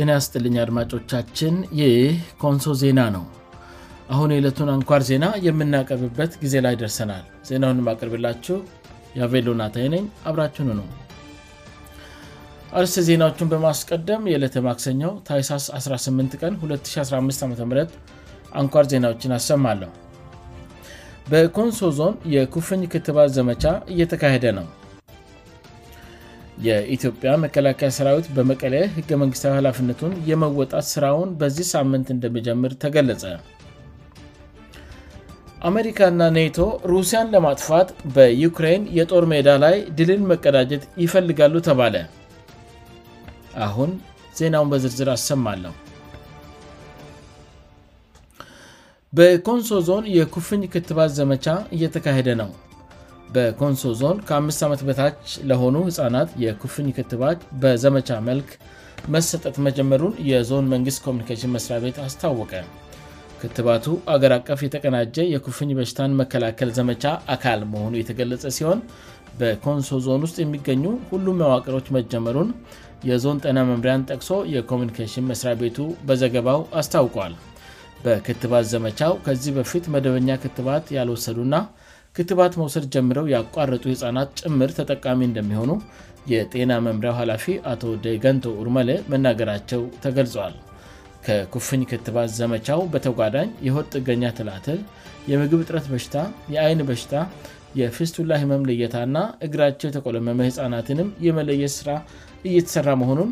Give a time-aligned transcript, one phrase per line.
[0.00, 2.00] ጤና ያስጥልኛ አድማጮቻችን ይህ
[2.42, 3.22] ኮንሶ ዜና ነው
[4.14, 8.56] አሁን የዕለቱን አንኳር ዜና የምናቀብበት ጊዜ ላይ ደርሰናል ዜናን የማቀርብላችሁ
[9.18, 10.86] የቬሉናታይ ነኝ አብራችኑ ነው
[12.80, 17.72] አርስ ዜናዎቹን በማስቀደም የዕለት የማክሰኘው ታይሳስ 18 ቀን 2015 ዓም
[18.62, 19.92] አንኳር ዜናዎችን አሰማለሁ
[21.30, 24.66] በኮንሶ ዞን የኩፍኝ ክትባት ዘመቻ እየተካሄደ ነው
[26.66, 33.24] የኢትዮጵያ መከላከያ ሰራዊት በመቀለ ህገ መንግሥታዊ ሀላፍነቱን የመወጣት ስራውን በዚህ ሳምንት እንደመጀምር ተገለጸ
[35.68, 36.58] አሜሪካና ኔቶ
[36.92, 41.96] ሩሲያን ለማጥፋት በዩክራይን የጦር ሜዳ ላይ ድልን መቀዳጀት ይፈልጋሉ ተባለ
[43.66, 43.90] አሁን
[44.38, 45.74] ዜናውን በዝርዝር አሰማለሁ
[49.18, 51.44] በኮንሶ ዞን የኩፍኝ ክትባት ዘመቻ
[51.76, 52.48] እየተካሄደ ነው
[53.34, 58.50] በኮንሶ ዞን ከ5 ዓመት በታች ለሆኑ ሕፃናት የኩፍኝ ክትባት በዘመቻ መልክ
[59.14, 62.52] መሰጠት መጀመሩን የዞን መንግስት ኮሚኒኬሽን መስሪያ ቤት አስታወቀ
[63.40, 67.04] ክትባቱ አገር አቀፍ የተቀናጀ የኩፍኝ በሽታን መከላከል ዘመቻ
[67.34, 68.78] አካል መሆኑ የተገለጸ ሲሆን
[69.40, 72.48] በኮንሶ ዞን ውስጥ የሚገኙ ሁሉም መዋቅሮች መጀመሩን
[73.08, 77.34] የዞን ጤና መምሪያን ጠቅሶ የኮሚኒኬሽን መስሪያ ቤቱ በዘገባው አስታውቋል
[78.04, 81.54] በክትባት ዘመቻው ከዚህ በፊት መደበኛ ክትባት ያልወሰዱና
[82.16, 85.70] ክትባት መውሰድ ጀምረው ያቋረጡ ህፃናት ጭምር ተጠቃሚ እንደሚሆኑ
[86.32, 90.54] የጤና መምሪያው ኃላፊ አቶ ደይገንቶ ኡርመለ መናገራቸው ተገልጿዋል
[91.26, 94.80] ከኩፍኝ ክትባት ዘመቻው በተጓዳኝ የወድ ጥገኛ ትላተል
[95.30, 96.16] የምግብ እጥረት በሽታ
[96.54, 97.12] የአይን በሽታ
[97.80, 101.90] የፌስቱላህመም ለየታእና እግራቸው የተቆለመመ ህፃናትንም የመለየት ሥራ
[102.48, 103.30] እየተሰራ መሆኑም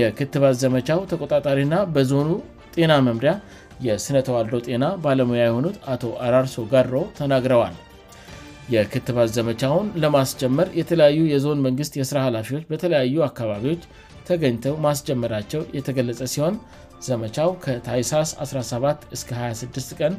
[0.00, 2.28] የክትባት ዘመቻው ተቆጣጣሪና በዞኑ
[2.76, 3.32] ጤና መምሪያ
[3.88, 7.74] የሥነተዋዶ ጤና ባለሙያ የሆኑት አቶ አራርሶ ጋሮ ተናግረዋል
[8.72, 13.82] የክትባት ዘመቻውን ለማስጀመር የተለያዩ የዞን መንግሥት የሥራ ኃላፊዎች በተለያዩ አካባቢዎች
[14.28, 16.54] ተገኝተው ማስጀመራቸው የተገለጸ ሲሆን
[17.08, 20.14] ዘመቻው ከታይሳስ 17-እስከ 26 ቀን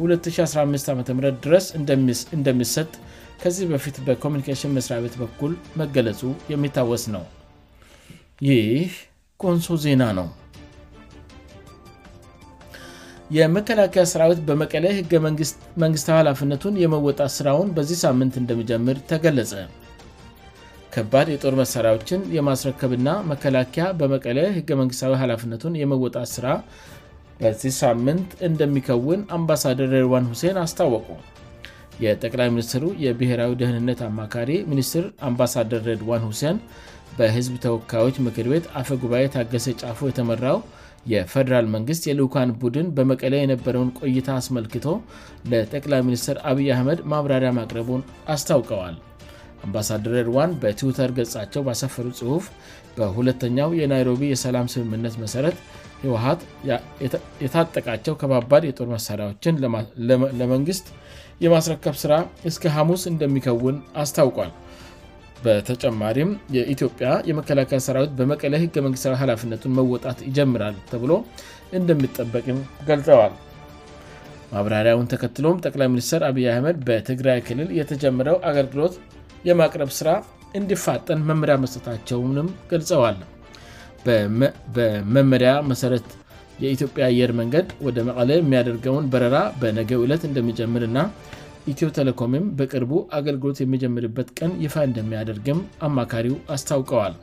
[0.00, 1.66] 215 ዓም ድረስ
[2.38, 2.92] እንደሚሰጥ
[3.42, 6.20] ከዚህ በፊት በኮሚኒኬሽን መስሪያ ቤት በኩል መገለጹ
[6.52, 7.24] የሚታወስ ነው
[8.50, 8.86] ይህ
[9.44, 10.28] ቆንሶ ዜና ነው
[13.36, 15.12] የመከላከያ ሰራዊት በመቀለ ህገ
[15.82, 19.52] መንግስታዊ ሃላፍነቱን የመወጣት ስራውን በዚህ ሳምንት እንደሚጀምር ተገለጸ
[20.94, 26.48] ከባድ የጦር መሳሪያዎችን የማስረከብና መከላከያ በመቀለ ህገመንግስታዊ ላፍነቱን የመወጣት ስራ
[27.38, 31.06] በዚ ሳምንት እንደሚከውን አምባሳደር ረድዋን ሁሴን አስታወቁ
[32.04, 36.58] የጠቅላይ ሚኒስትሩ የብሔራዊ ደህንነት አማካሪ ሚኒስትር አምባሳደር ረድዋን ሁሴን
[37.16, 40.58] በህዝብ ተወካዮች ምክር ቤት አፈ ጉባኤ ታገሰ ጫፉ የተመራው
[41.12, 44.86] የፈዴራል መንግሥት የልኡካን ቡድን በመቀለ የነበረውን ቆይታ አስመልክቶ
[45.52, 48.02] ለጠቅላይ ሚኒስትር አብይ አህመድ ማብራሪያ ማቅረቡን
[48.34, 48.96] አስታውቀዋል
[49.66, 52.44] አምባሳደር ርዋን በትዊተር ገጻቸው ባሰፈሩ ጽሁፍ
[52.96, 55.58] በሁለተኛው የናይሮቢ የሰላም ስምምነት መሠረት
[56.04, 56.40] ህወሀት
[57.44, 59.58] የታጠቃቸው ከባባድ የጦር መሣሪያዎችን
[60.40, 60.86] ለመንግሥት
[61.44, 62.14] የማስረከብ ሥራ
[62.50, 64.50] እስከ ሐሙስ እንደሚከውን አስታውቋል
[65.44, 71.12] በተጨማሪም የኢትዮጵያ የመከላከያ ሰራዊት በመቀለ ህገ መንግሥዊ ሀላፍነቱን መወጣት ይጀምራል ተብሎ
[71.78, 72.58] እንደሚጠበቅም
[72.88, 73.34] ገልዋል
[74.52, 78.94] ማብራሪያውን ተከትሎም ጠቅላይ ሚኒስትር አብይ አህመድ በትግራይ ክልል የተጀመረው አገልግሎት
[79.48, 80.08] የማቅረብ ስራ
[80.58, 83.18] እንዲፋጠን መመሪያ መሰረታቸውንም ገልጸዋል
[84.74, 86.08] በመመሪያ መሰረት
[86.64, 90.98] የኢትዮጵያ አየር መንገድ ወደ መቀለ የሚያደርገውን በረራ በነገው ዕለት እንደሚጀምር እና
[91.70, 95.58] ኢትዮ ቴሌኮምም በቅርቡ አገልግሎት የሚጀምርበት ቀን ይፋ እንደሚያደርግም
[95.88, 97.14] አማካሪው አስታውቀዋል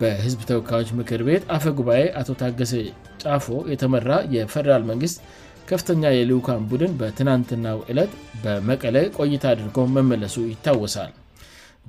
[0.00, 2.74] በህዝብ ተወካዮች ምክር ቤት አፈጉባኤ አቶ ታገሰ
[3.22, 5.18] ጫፎ የተመራ የፈደራል መንግስት
[5.70, 8.12] ከፍተኛ የሊውካን ቡድን በትናንትናው ዕለት
[8.44, 11.10] በመቀለ ቆይታ አድርጎ መመለሱ ይታወሳል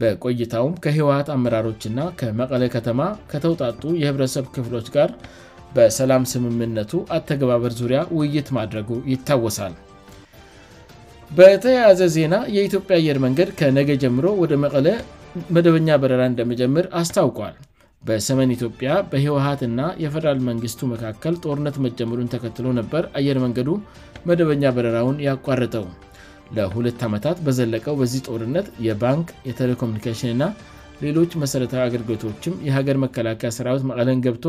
[0.02, 3.02] በቆይታውም ከህወሀት አመራሮችና ከመቀለ ከተማ
[3.34, 5.12] ከተውጣጡ የህብረተሰብ ክፍሎች ጋር
[5.78, 9.74] በሰላም ስምምነቱ አተገባበር ዙሪያ ውይይት ማድረጉ ይታወሳል
[11.38, 14.88] በተያያዘ ዜና የኢትዮጵያ አየር መንገድ ከነገ ጀምሮ ወደ መቀለ
[15.56, 17.54] መደበኛ በረራ እንደመጀምር አስታውቋል
[18.08, 23.70] በሰመን ኢትዮጵያ በህወሀትና የፈደራል መንግስቱ መካከል ጦርነት መጀምሩን ተከትሎ ነበር አየር መንገዱ
[24.30, 25.86] መደበኛ በረራውን ያቋረጠው
[26.58, 30.44] ለሁለት ዓመታት በዘለቀው በዚህ ጦርነት የባንክ የቴሌኮሚኒኬሽንእና
[31.06, 34.48] ሌሎች መሠረታዊ አገልግሎቶችም የሀገር መከላከያ ስራዊት መቀለን ገብቶ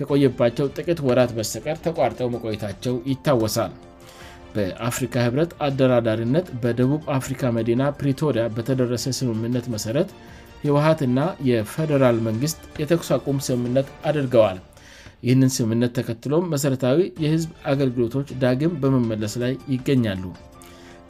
[0.00, 3.72] ከቆየባቸው ጥቂት ወራት በስተቀር ተቋርጠው መቆየታቸው ይታወሳል
[4.54, 10.08] በአፍሪካ ህብረት አደራዳሪነት በደቡብ አፍሪካ መዲና ፕሪቶሪያ በተደረሰ ስምምነት መሠረት
[10.64, 11.20] ህውሃትና
[11.50, 14.58] የፌደራል መንግስት የተኩሳቁም ስምምነት አድርገዋል
[15.26, 20.24] ይህንን ስምምነት ተከትሎም መሠረታዊ የህዝብ አገልግሎቶች ዳግም በመመለስ ላይ ይገኛሉ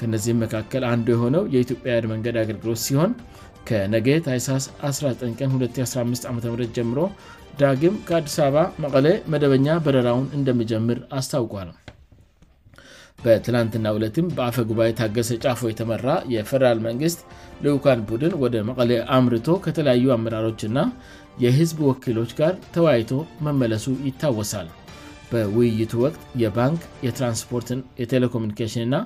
[0.00, 3.12] ከነዚህም መካከል አንዱ የሆነው የኢትዮጵያ ያድ መንገድ አገልግሎት ሲሆን
[3.68, 6.38] ከነጌ ታይሳስ 19 ቀን 2015 ዓም
[6.78, 7.00] ጀምሮ
[7.60, 11.70] ዳግም ከአዲስ አበባ መቀሌ መደበኛ በረራውን እንደሚጀምር አስታውቋል
[13.24, 17.18] በትላንትና ሁለትም በአፈ ጉባኤ ታገሰ ጫፎ የተመራ የፈደራል መንግስት
[17.64, 20.78] ልኡካን ቡድን ወደ መቀላ አምርቶ ከተለያዩ አመራሮችእና
[21.44, 23.12] የህዝብ ወኪሎች ጋር ተወያይቶ
[23.46, 24.68] መመለሱ ይታወሳል
[25.32, 26.80] በውይይቱ ወቅት የባንክ
[27.16, 27.68] ትራንስፖርት
[28.00, 28.98] የቴሌኮሚኒኬሽን ና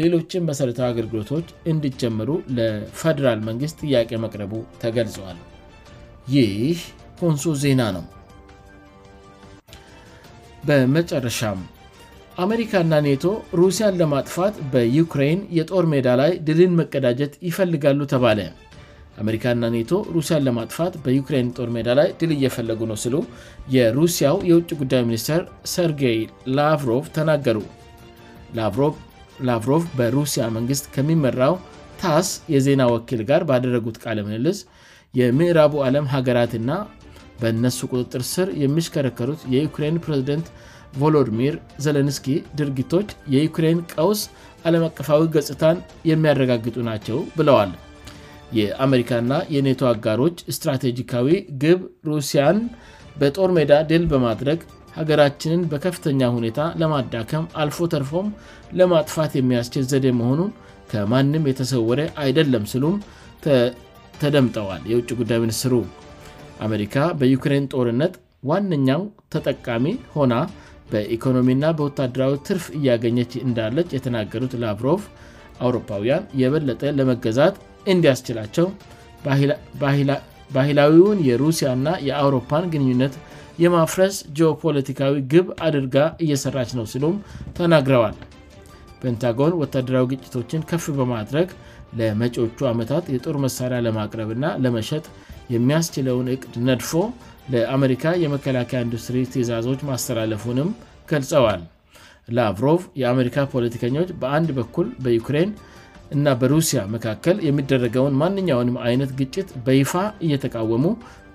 [0.00, 4.54] ሌሎችን መሠረታዊ አገልግሎቶች እንዲጀመሩ ለፈደራል መንግስት ጥያቄ መቅረቡ
[4.84, 5.38] ተገልጿዋል
[6.36, 6.78] ይህ
[7.22, 8.04] ኮንሶ ዜና ነው
[10.68, 11.40] በመጨረሻ
[12.44, 13.22] አሜሪካና ኔቶ
[13.58, 18.40] ሩሲያን ለማጥፋት በዩሬይን የጦር ሜዳ ላይ ድልን መቀዳጀት ይፈልጋሉ ተባለ
[19.22, 23.14] አሜሪካና ኔቶ ሩሲያን ለማጥፋት በዩክራይን ጦር ሜዳ ላይ ድል እየፈለጉ ነው ስሉ
[23.76, 25.40] የሩሲያው የውጭ ጉዳይ ሚኒስተር
[25.76, 26.18] ሰርጌይ
[26.58, 27.58] ላሮቭ ተናገሩ
[29.46, 31.56] ላቭሮቭ በሩሲያ መንግሥት ከሚመራው
[32.02, 34.58] ታስ የዜና ወኪል ጋር ባደረጉት ቃል ምንልስ
[35.20, 36.70] የምዕራቡ ዓለም ሀገራትና
[37.40, 40.46] በእነሱ ቁጥጥር ስር የሚሽከረከሩት የክራን ፕሬዚደንት
[41.00, 41.54] ቮሎዲሚር
[41.84, 42.28] ዘለንስኪ
[42.58, 44.20] ድርጊቶች የዩክሬን ቀውስ
[44.68, 45.76] አለም አቀፋዊ ገጽታን
[46.10, 47.72] የሚያረጋግጡ ናቸው ብለዋል
[48.58, 51.28] የአሜሪካና የኔቶ አጋሮች ስትራቴጂካዊ
[51.62, 52.58] ግብ ሩሲያን
[53.20, 54.60] በጦር ሜዳ ድል በማድረግ
[54.98, 58.28] ሀገራችንን በከፍተኛ ሁኔታ ለማዳከም አልፎ ተርፎም
[58.80, 60.52] ለማጥፋት የሚያስችል ዘዴ መሆኑን
[60.92, 62.96] ከማንም የተሰወረ አይደለም ስሉም
[64.20, 65.74] ተደምጠዋል የውጭ ጉዳይ ሚኒስትሩ
[66.66, 68.14] አሜሪካ በዩክሬን ጦርነት
[68.50, 69.02] ዋነኛው
[69.34, 70.34] ተጠቃሚ ሆና
[70.90, 75.00] በኢኮኖሚ እና በወታደራዊ ትርፍ እያገኘች እንዳለች የተናገሩት ላብሮቭ
[75.66, 77.54] አውሮፓውያን የበለጠ ለመገዛት
[77.92, 78.66] እንዲያስችላቸው
[80.56, 83.14] ባህላዊውን የሩሲያና የአውሮፓን ግንኙነት
[83.64, 87.14] የማፍረስ ጂኦፖለቲካዊ ግብ አድርጋ እየሰራች ነው ሲሉም
[87.58, 88.16] ተናግረዋል
[89.02, 91.48] ፔንታጎን ወታደራዊ ግጭቶችን ከፍ በማድረግ
[92.00, 95.04] ለመጪዎቹ ዓመታት የጦር መሳሪያ ለማቅረብ ና ለመሸጥ
[95.54, 96.92] የሚያስችለውን እቅድ ነድፎ
[97.54, 100.70] ለአሜሪካ የመከላከያ ኢንዱስትሪ ትእዛዞች ማስተላለፉንም
[101.10, 101.60] ገልጸዋል
[102.36, 105.50] ላቭሮቭ የአሜሪካ ፖለቲከኞች በአንድ በኩል በዩክሬን
[106.16, 109.92] እና በሩሲያ መካከል የሚደረገውን ማንኛውንም አይነት ግጭት በይፋ
[110.26, 110.84] እየተቃወሙ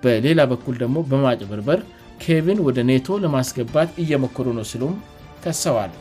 [0.04, 1.80] በሌላ በኩል ደግሞ በማጭበርበር
[2.24, 4.94] ኬቪን ወደ ኔቶ ለማስገባት እየሞክሩ ነው ሲሉም
[5.44, 5.92] ከሰዋል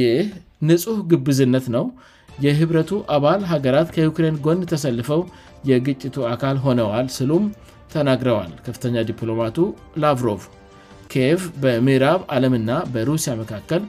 [0.00, 1.84] ይህንጹሕ ግብዝነት ነው
[2.46, 5.20] የህብረቱ አባል ሀገራት ከዩክሬን ጎን ተሰልፈው
[5.70, 7.44] የግጭቱ አካል ሆነዋል ስሉም
[7.94, 9.56] ተናግረዋል ከፍተኛ ዲፕሎማቱ
[10.02, 10.42] ላቭሮቭ
[11.12, 13.82] ኬቭ በምዕራብ ዓለምና በሩሲያ መካከል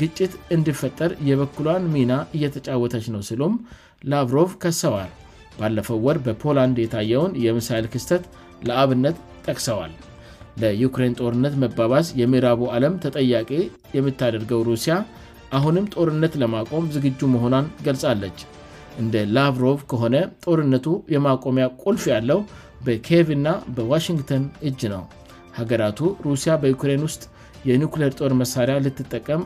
[0.00, 3.54] ግጭት እንድፈጠር የበኩሏን ሚና እየተጫወተች ነው ስሉም
[4.12, 5.12] ላቭሮቭ ከሰዋል
[5.60, 8.24] ባለፈው ወር በፖላንድ የታየውን የምሳይል ክስተት
[8.68, 9.16] ለአብነት
[9.48, 9.92] ጠቅሰዋል
[10.62, 13.50] ለዩክሬን ጦርነት መባባዝ የምዕራቡ ዓለም ተጠያቄ
[13.96, 14.94] የምታደርገው ሩሲያ
[15.56, 18.38] አሁንም ጦርነት ለማቆም ዝግጁ መሆኗን ገልጻለች
[19.02, 20.16] እንደ ላቭሮቭ ከሆነ
[20.46, 22.40] ጦርነቱ የማቆሚያ ቁልፍ ያለው
[22.86, 25.04] በኬቭእና በዋሽንግተን እጅ ነው
[25.58, 27.22] ሀገራቱ ሩሲያ በዩክራን ውስጥ
[27.68, 29.42] የኒኩሌየር ጦር መሳሪያ ልትጠቀም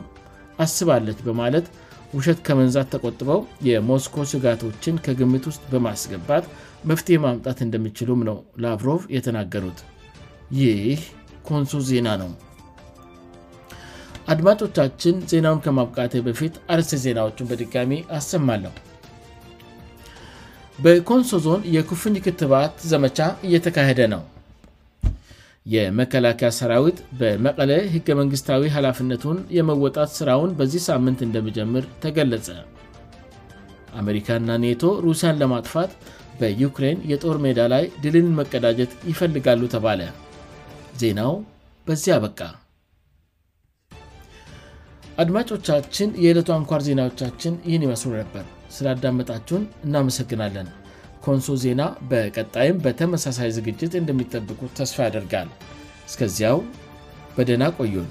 [0.65, 1.67] አስባለች በማለት
[2.15, 3.39] ውሸት ከመንዛት ተቆጥበው
[3.69, 6.47] የሞስኮ ስጋቶችን ከግምት ውስጥ በማስገባት
[6.91, 9.81] መፍትሄ ማምጣት እንደሚችሉም ነው ላቭሮቭ የተናገሩት
[10.61, 11.01] ይህ
[11.49, 12.31] ኮንሶ ዜና ነው
[14.31, 18.73] አድማጮቻችን ዜናውን ከማብቃቴ በፊት አርሴ ዜናዎችን በድጋሚ አሰማለሁ
[20.83, 24.21] በኮንሶ ዞን የኩፍኝ ክትባት ዘመቻ እየተካሄደ ነው
[25.73, 32.47] የመከላከያ ሰራዊት በመቀለ ህገ መንግሥታዊ ኃላፍነቱን የመወጣት ስራውን በዚህ ሳምንት እንደመጀምር ተገለጸ
[34.01, 35.93] አሜሪካና ኔቶ ሩሲያን ለማጥፋት
[36.39, 40.01] በዩክሬን የጦር ሜዳ ላይ ድልን መቀዳጀት ይፈልጋሉ ተባለ
[41.03, 41.33] ዜናው
[41.87, 42.39] በዚህ አበቃ
[45.21, 50.69] አድማጮቻችን የዕለቱ አንኳር ዜናዎቻችን ይህን ይመስሉ ነበር ስላዳመጣችሁን እናመሰግናለን
[51.25, 55.51] ኮንሶ ዜና በቀጣይም በተመሳሳይ ዝግጅት እንደሚጠብቁት ተስፋ ያደርጋል
[56.11, 56.59] እስከዚያው
[57.37, 58.09] በደህና ቆዩን